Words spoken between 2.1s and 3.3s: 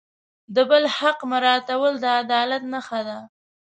عدالت نښه ده.